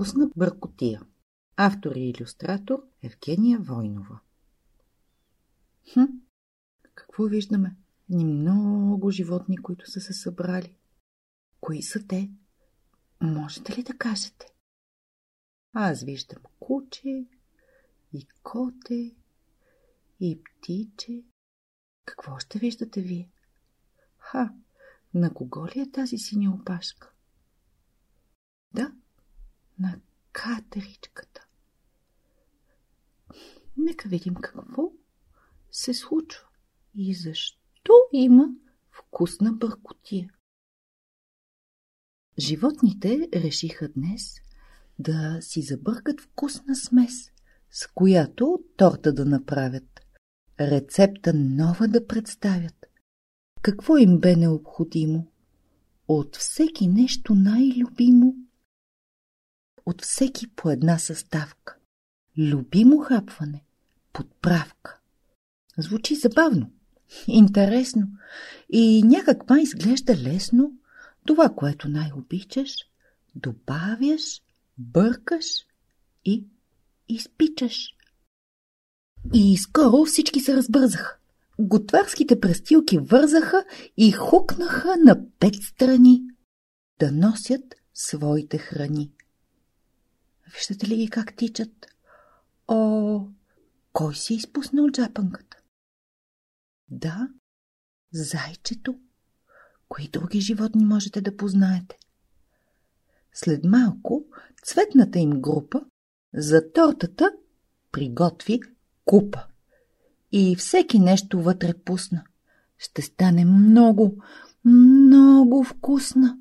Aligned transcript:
Вкусна 0.00 0.30
бъркотия. 0.36 1.02
Автор 1.56 1.96
и 1.96 2.00
иллюстратор 2.00 2.86
Евгения 3.02 3.58
Войнова. 3.58 4.20
Хм, 5.92 6.04
какво 6.94 7.24
виждаме? 7.24 7.76
Ни 8.08 8.24
много 8.24 9.10
животни, 9.10 9.56
които 9.56 9.90
са 9.90 10.00
се 10.00 10.12
събрали. 10.12 10.76
Кои 11.60 11.82
са 11.82 12.06
те? 12.06 12.30
Можете 13.20 13.78
ли 13.78 13.82
да 13.82 13.98
кажете? 13.98 14.46
Аз 15.72 16.02
виждам 16.02 16.42
куче 16.60 17.26
и 18.12 18.26
коте 18.42 19.14
и 20.20 20.42
птиче. 20.42 21.24
Какво 22.04 22.38
ще 22.38 22.58
виждате 22.58 23.02
вие? 23.02 23.30
Ха, 24.18 24.54
на 25.14 25.34
кого 25.34 25.66
ли 25.66 25.80
е 25.80 25.90
тази 25.90 26.18
синя 26.18 26.54
опашка? 26.54 27.12
Да, 28.74 28.92
на 29.80 30.00
катеричката. 30.32 31.46
Нека 33.76 34.08
видим 34.08 34.34
какво 34.34 34.92
се 35.70 35.94
случва 35.94 36.46
и 36.94 37.14
защо 37.14 37.92
има 38.12 38.48
вкусна 38.90 39.52
бъркотия. 39.52 40.30
Животните 42.38 43.28
решиха 43.34 43.88
днес 43.88 44.34
да 44.98 45.38
си 45.40 45.62
забъркат 45.62 46.20
вкусна 46.20 46.76
смес, 46.76 47.12
с 47.70 47.86
която 47.94 48.60
торта 48.76 49.12
да 49.12 49.24
направят, 49.24 50.00
рецепта 50.60 51.34
нова 51.34 51.88
да 51.88 52.06
представят. 52.06 52.86
Какво 53.62 53.96
им 53.96 54.20
бе 54.20 54.36
необходимо? 54.36 55.32
От 56.08 56.36
всеки 56.36 56.88
нещо 56.88 57.34
най-любимо. 57.34 58.34
От 59.90 60.02
всеки 60.02 60.46
по 60.46 60.70
една 60.70 60.98
съставка. 60.98 61.76
Любимо 62.38 62.98
хапване. 62.98 63.64
Подправка. 64.12 65.00
Звучи 65.78 66.14
забавно, 66.14 66.70
интересно 67.26 68.08
и 68.68 69.02
някак 69.02 69.50
ма 69.50 69.60
изглежда 69.60 70.16
лесно. 70.16 70.72
Това, 71.26 71.48
което 71.48 71.88
най-обичаш, 71.88 72.72
добавяш, 73.34 74.42
бъркаш 74.78 75.46
и 76.24 76.46
изпичаш. 77.08 77.88
И 79.34 79.56
скоро 79.56 80.04
всички 80.04 80.40
се 80.40 80.56
разбързаха. 80.56 81.18
Готварските 81.58 82.40
престилки 82.40 82.98
вързаха 82.98 83.64
и 83.96 84.12
хукнаха 84.12 84.96
на 85.04 85.28
пет 85.38 85.54
страни 85.54 86.22
да 87.00 87.12
носят 87.12 87.74
своите 87.94 88.58
храни. 88.58 89.12
Виждате 90.54 90.88
ли 90.88 90.96
ги 90.96 91.10
как 91.10 91.36
тичат? 91.36 91.86
О, 92.68 93.26
кой 93.92 94.14
си 94.14 94.32
е 94.32 94.36
изпуснал 94.36 94.90
джапанката? 94.90 95.56
Да, 96.88 97.28
зайчето. 98.12 98.98
Кои 99.88 100.08
други 100.08 100.40
животни 100.40 100.84
можете 100.84 101.20
да 101.20 101.36
познаете? 101.36 101.98
След 103.34 103.64
малко 103.64 104.24
цветната 104.64 105.18
им 105.18 105.30
група 105.30 105.80
за 106.34 106.72
тортата 106.72 107.32
приготви 107.92 108.60
купа. 109.04 109.46
И 110.32 110.56
всеки 110.56 110.98
нещо 110.98 111.42
вътре 111.42 111.74
пусна. 111.84 112.24
Ще 112.78 113.02
стане 113.02 113.44
много, 113.44 114.22
много 114.64 115.64
вкусна. 115.64 116.38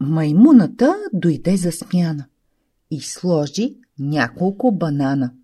Маймуната 0.00 0.96
дойде 1.12 1.56
за 1.56 1.72
смяна 1.72 2.26
и 2.92 3.00
сложи 3.00 3.76
няколко 3.98 4.72
банана. 4.72 5.34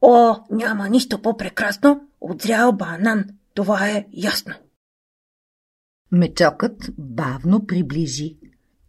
О, 0.00 0.34
няма 0.50 0.88
нищо 0.88 1.22
по-прекрасно 1.22 2.08
от 2.20 2.42
зрял 2.42 2.72
банан, 2.72 3.24
това 3.54 3.88
е 3.88 4.06
ясно. 4.12 4.54
Мечокът 6.12 6.90
бавно 6.98 7.66
приближи 7.66 8.38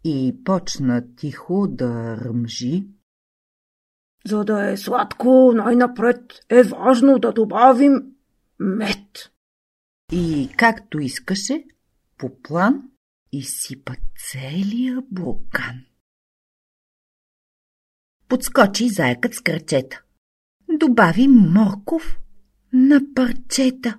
и 0.04 0.36
почна 0.44 1.14
тихо 1.16 1.66
да 1.68 2.16
ръмжи. 2.16 2.86
За 4.26 4.44
да 4.44 4.70
е 4.70 4.76
сладко, 4.76 5.52
най-напред 5.54 6.20
е 6.48 6.62
важно 6.62 7.18
да 7.18 7.32
добавим 7.32 7.92
мед. 8.58 9.32
И 10.12 10.50
както 10.56 10.98
искаше, 10.98 11.64
по 12.18 12.42
план 12.42 12.82
изсипа 13.32 13.92
целия 14.30 15.02
буркан. 15.10 15.89
Подскочи 18.30 18.88
заекът 18.88 19.34
с 19.34 19.40
кръчета. 19.40 20.02
Добави 20.68 21.28
морков 21.28 22.18
на 22.72 23.00
парчета. 23.14 23.98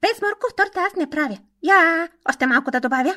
Без 0.00 0.22
морков 0.22 0.54
торта 0.56 0.80
аз 0.80 0.96
не 0.96 1.10
правя. 1.10 1.38
Я, 1.62 2.08
още 2.30 2.46
малко 2.46 2.70
да 2.70 2.80
добавя. 2.80 3.14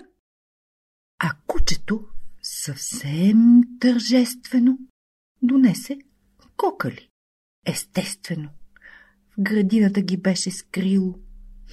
А 1.19 1.31
кучето 1.47 2.05
съвсем 2.41 3.61
тържествено 3.79 4.77
донесе 5.41 5.99
кокали. 6.57 7.09
Естествено. 7.65 8.49
В 9.31 9.41
градината 9.41 10.01
ги 10.01 10.17
беше 10.17 10.51
скрило, 10.51 11.15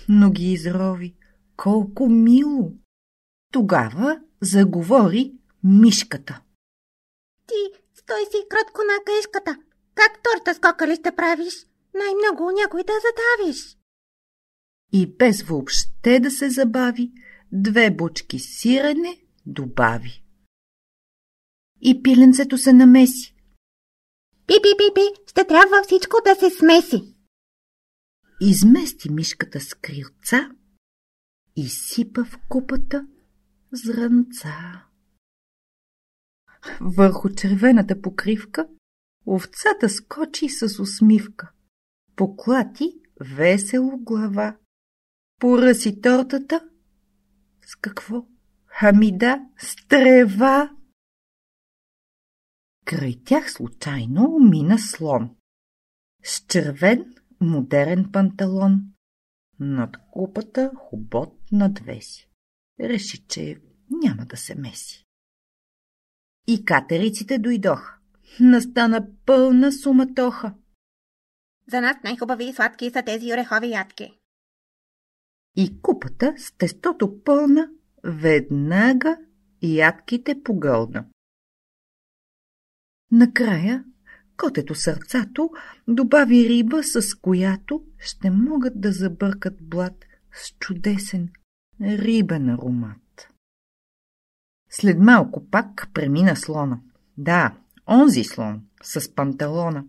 но 0.08 0.30
ги 0.30 0.52
изрови. 0.52 1.14
Колко 1.56 2.08
мило! 2.08 2.72
Тогава 3.52 4.20
заговори 4.40 5.32
мишката. 5.64 6.40
Ти 7.46 7.77
стой 8.08 8.24
си 8.30 8.46
кротко 8.50 8.80
на 8.82 9.04
каишката. 9.06 9.56
Как 9.94 10.12
торта 10.22 10.54
с 10.54 10.60
кокали 10.60 10.96
ще 10.96 11.16
правиш? 11.16 11.54
Най-много 11.94 12.50
някой 12.50 12.82
да 12.82 12.92
задавиш. 13.06 13.78
И 14.92 15.16
без 15.16 15.42
въобще 15.42 16.20
да 16.20 16.30
се 16.30 16.50
забави, 16.50 17.12
две 17.52 17.90
бучки 17.90 18.38
сирене 18.38 19.20
добави. 19.46 20.24
И 21.80 22.02
пиленцето 22.02 22.58
се 22.58 22.72
намеси. 22.72 23.34
Пи-пи-пи-пи, 24.46 25.30
ще 25.30 25.44
трябва 25.44 25.82
всичко 25.82 26.16
да 26.24 26.34
се 26.34 26.50
смеси. 26.50 27.14
Измести 28.40 29.12
мишката 29.12 29.60
с 29.60 29.74
крилца 29.74 30.50
и 31.56 31.68
сипа 31.68 32.24
в 32.24 32.38
купата 32.48 33.06
зранца. 33.72 34.87
Върху 36.80 37.28
червената 37.28 38.02
покривка 38.02 38.68
овцата 39.26 39.88
скочи 39.88 40.48
с 40.48 40.82
усмивка. 40.82 41.52
Поклати 42.16 42.92
весело 43.20 43.98
глава. 43.98 44.56
Поръси 45.40 46.00
тортата. 46.00 46.68
С 47.66 47.76
какво? 47.76 48.26
Ами 48.80 49.18
да, 49.18 49.46
с 49.58 49.76
трева. 49.88 50.70
Край 52.84 53.14
тях 53.24 53.52
случайно 53.52 54.38
мина 54.38 54.78
слон. 54.78 55.36
С 56.24 56.44
червен 56.48 57.14
модерен 57.40 58.12
панталон. 58.12 58.82
Над 59.60 59.96
купата 60.12 60.72
хубот 60.76 61.38
надвеси. 61.52 62.28
Реши, 62.80 63.26
че 63.26 63.60
няма 63.90 64.26
да 64.26 64.36
се 64.36 64.54
меси. 64.54 65.07
И 66.48 66.64
катериците 66.64 67.38
дойдоха. 67.38 67.98
Настана 68.40 69.06
пълна 69.26 69.72
суматоха. 69.72 70.54
За 71.70 71.80
нас 71.80 71.96
най-хубави 72.04 72.44
и 72.44 72.52
сладки 72.52 72.90
са 72.90 73.02
тези 73.02 73.32
орехови 73.32 73.70
ядки. 73.70 74.18
И 75.56 75.80
купата 75.82 76.34
с 76.38 76.52
тестото 76.52 77.22
пълна 77.24 77.68
веднага 78.04 79.18
ядките 79.62 80.42
погълна. 80.44 81.04
Накрая 83.12 83.84
котето 84.36 84.74
сърцато 84.74 85.50
добави 85.88 86.48
риба, 86.48 86.82
с 86.82 87.14
която 87.14 87.84
ще 87.98 88.30
могат 88.30 88.80
да 88.80 88.92
забъркат 88.92 89.68
блат 89.68 90.04
с 90.32 90.58
чудесен 90.58 91.28
рибен 91.80 92.48
аромат. 92.48 93.07
След 94.80 94.98
малко 94.98 95.50
пак 95.50 95.88
премина 95.94 96.36
слона. 96.36 96.80
Да, 97.16 97.54
онзи 97.88 98.24
слон 98.24 98.62
с 98.82 99.14
панталона. 99.14 99.84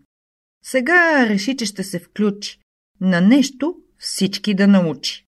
Сега 0.63 1.25
реши, 1.29 1.57
че 1.57 1.65
ще 1.65 1.83
се 1.83 1.99
включи. 1.99 2.59
На 3.01 3.21
нещо 3.21 3.75
всички 3.97 4.53
да 4.53 4.67
научи. 4.67 5.25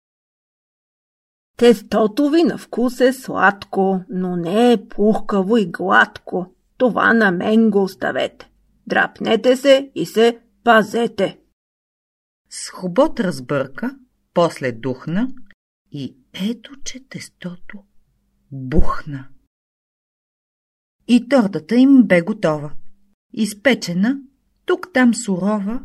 Тестото 1.56 2.30
ви 2.30 2.42
на 2.42 2.58
вкус 2.58 3.00
е 3.00 3.12
сладко, 3.12 4.04
но 4.08 4.36
не 4.36 4.72
е 4.72 4.88
пухкаво 4.88 5.56
и 5.56 5.66
гладко. 5.66 6.54
Това 6.76 7.12
на 7.12 7.30
мен 7.30 7.70
го 7.70 7.82
оставете. 7.82 8.50
Драпнете 8.86 9.56
се 9.56 9.90
и 9.94 10.06
се 10.06 10.38
пазете. 10.64 11.38
С 12.50 12.70
хубот 12.70 13.20
разбърка, 13.20 13.98
после 14.34 14.72
духна 14.72 15.28
и 15.92 16.16
ето, 16.32 16.76
че 16.84 17.08
тестото 17.08 17.78
бухна. 18.52 19.28
И 21.08 21.28
тортата 21.28 21.76
им 21.76 22.02
бе 22.02 22.22
готова. 22.22 22.72
Изпечена, 23.32 24.20
тук-там 24.64 25.14
сурова, 25.14 25.84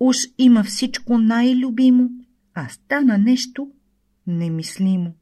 уж 0.00 0.16
има 0.38 0.64
всичко 0.64 1.18
най-любимо, 1.18 2.10
а 2.54 2.68
стана 2.68 3.18
нещо 3.18 3.70
немислимо. 4.26 5.14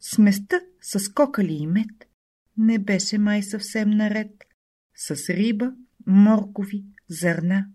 Сместа 0.00 0.60
с 0.80 1.12
кокали 1.12 1.52
и 1.52 1.66
мед 1.66 2.08
не 2.58 2.78
беше 2.78 3.18
май 3.18 3.42
съвсем 3.42 3.90
наред. 3.90 4.44
С 4.94 5.28
риба, 5.30 5.72
моркови, 6.06 6.84
зърна, 7.08 7.66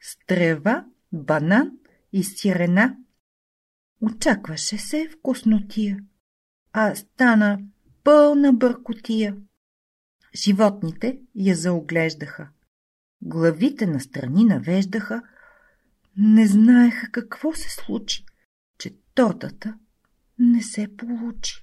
с 0.00 0.26
трева, 0.26 0.86
банан 1.12 1.70
и 2.12 2.24
сирена. 2.24 2.96
Очакваше 4.00 4.78
се 4.78 5.08
вкуснотия, 5.08 5.98
а 6.72 6.94
стана 6.94 7.58
пълна 8.04 8.52
бъркотия. 8.52 9.36
Животните 10.34 11.20
я 11.34 11.56
заоглеждаха. 11.56 12.48
Главите 13.22 13.86
настрани 13.86 14.44
навеждаха. 14.44 15.22
Не 16.16 16.46
знаеха 16.46 17.10
какво 17.10 17.52
се 17.52 17.70
случи, 17.70 18.24
че 18.78 18.96
тортата 19.14 19.78
не 20.38 20.62
се 20.62 20.96
получи. 20.96 21.54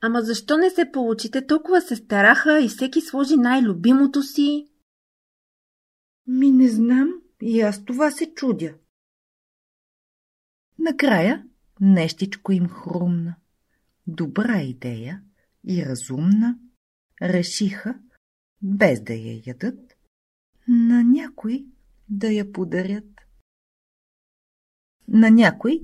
Ама 0.00 0.22
защо 0.22 0.56
не 0.56 0.70
се 0.70 0.92
получите? 0.92 1.46
Толкова 1.46 1.80
се 1.80 1.96
стараха 1.96 2.60
и 2.60 2.68
всеки 2.68 3.00
сложи 3.00 3.36
най-любимото 3.36 4.22
си. 4.22 4.68
Ми 6.26 6.50
не 6.50 6.68
знам 6.68 7.08
и 7.42 7.60
аз 7.60 7.84
това 7.84 8.10
се 8.10 8.34
чудя. 8.34 8.74
Накрая 10.78 11.44
нещичко 11.80 12.52
им 12.52 12.68
хрумна. 12.68 13.34
Добра 14.06 14.62
идея 14.62 15.22
и 15.68 15.86
разумна 15.86 16.58
решиха, 17.22 17.98
без 18.62 19.00
да 19.00 19.14
я 19.14 19.42
ядат, 19.46 19.96
на 20.68 21.04
някой 21.04 21.66
да 22.08 22.28
я 22.28 22.52
подарят. 22.52 23.20
На 25.08 25.30
някой, 25.30 25.82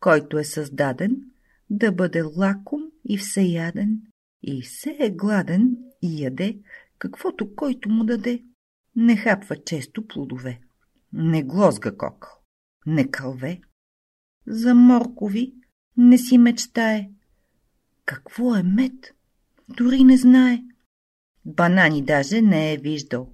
който 0.00 0.38
е 0.38 0.44
създаден 0.44 1.30
да 1.70 1.92
бъде 1.92 2.22
лаком 2.22 2.82
и 3.08 3.18
всеяден, 3.18 4.02
и 4.42 4.62
все 4.62 4.96
е 5.00 5.10
гладен 5.10 5.76
и 6.02 6.22
яде, 6.22 6.58
каквото 6.98 7.54
който 7.54 7.88
му 7.88 8.04
даде. 8.04 8.44
Не 8.96 9.16
хапва 9.16 9.56
често 9.56 10.06
плодове, 10.06 10.60
не 11.12 11.42
глозга 11.42 11.96
кокъл, 11.96 12.32
не 12.86 13.10
кълве. 13.10 13.60
За 14.46 14.74
моркови 14.74 15.54
не 15.96 16.18
си 16.18 16.38
мечтае. 16.38 17.10
Какво 18.04 18.56
е 18.56 18.62
мед? 18.62 19.14
Дори 19.68 20.04
не 20.04 20.16
знае. 20.16 20.64
Банани 21.44 22.04
даже 22.04 22.42
не 22.42 22.72
е 22.72 22.78
виждал. 22.78 23.32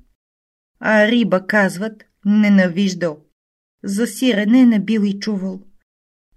А 0.81 1.07
риба, 1.07 1.47
казват, 1.47 2.05
ненавиждал. 2.25 3.25
За 3.85 4.07
сирене 4.07 4.67
не 4.67 4.85
бил 4.85 5.01
и 5.01 5.19
чувал. 5.21 5.67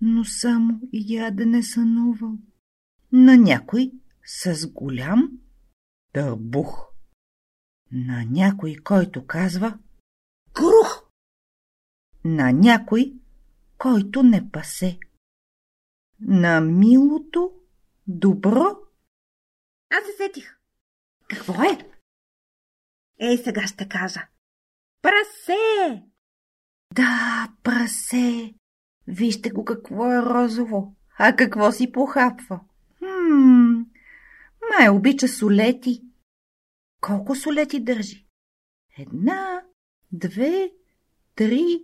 Но 0.02 0.26
само 0.26 0.80
ядене 0.94 1.64
сънувал 1.64 2.38
на 3.12 3.38
някой 3.38 3.92
с 4.26 4.68
голям 4.68 5.40
търбух, 6.14 6.88
на 7.92 8.26
някой, 8.26 8.76
който 8.76 9.26
казва 9.26 9.80
Крух, 10.54 11.10
на 12.26 12.52
някой, 12.52 13.14
който 13.78 14.24
не 14.24 14.52
пасе, 14.52 15.00
на 16.20 16.62
милото 16.62 17.52
добро. 18.08 18.87
Аз 19.89 20.06
се 20.06 20.12
сетих. 20.18 20.57
Какво 21.30 21.63
е? 21.63 21.78
Ей, 23.19 23.38
сега 23.38 23.68
ще 23.68 23.89
кажа. 23.89 24.28
Прасе! 25.01 26.04
Да, 26.94 27.54
прасе. 27.63 28.54
Вижте 29.07 29.50
го 29.50 29.66
какво 29.66 30.12
е 30.12 30.22
розово, 30.22 30.95
а 31.18 31.36
какво 31.36 31.72
си 31.72 31.92
похапва. 31.92 32.60
Хм, 32.98 33.81
май 34.69 34.89
обича 34.89 35.28
солети. 35.28 36.04
Колко 37.01 37.36
солети 37.36 37.83
държи? 37.83 38.28
Една, 38.98 39.63
две, 40.12 40.72
три, 41.36 41.83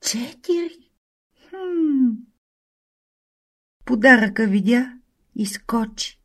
четири. 0.00 0.90
Хм. 1.48 2.10
Подаръка 3.84 4.46
видя 4.46 4.98
и 5.34 5.46
скочи. 5.46 6.17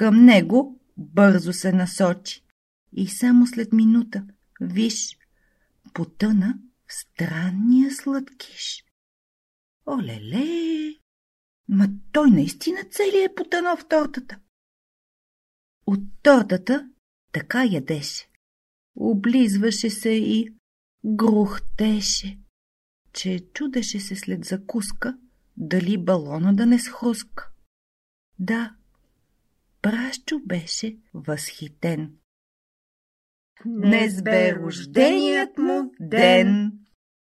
Към 0.00 0.24
него 0.24 0.80
бързо 0.96 1.52
се 1.52 1.72
насочи. 1.72 2.44
И 2.92 3.08
само 3.08 3.46
след 3.46 3.72
минута, 3.72 4.26
виж, 4.60 5.18
потъна 5.94 6.58
в 6.86 6.94
странния 6.94 7.94
сладкиш. 7.94 8.84
Олеле! 9.86 10.94
Ма 11.68 11.88
той 12.12 12.30
наистина 12.30 12.78
целият 12.90 13.32
е 13.32 13.34
потънал 13.34 13.76
в 13.76 13.88
тортата. 13.88 14.38
От 15.86 16.00
тортата 16.22 16.90
така 17.32 17.64
ядеше. 17.64 18.28
Облизваше 18.96 19.90
се 19.90 20.10
и 20.10 20.54
грухтеше, 21.04 22.38
че 23.12 23.46
чудеше 23.54 24.00
се 24.00 24.16
след 24.16 24.44
закуска, 24.44 25.18
дали 25.56 25.98
балона 25.98 26.54
да 26.54 26.66
не 26.66 26.78
схруска. 26.78 27.50
Да, 28.38 28.76
Пращо 29.82 30.40
беше 30.46 30.96
възхитен. 31.14 32.12
Днес 33.66 34.22
бе 34.22 34.54
рожденият 34.54 35.58
му 35.58 35.92
ден. 36.00 36.72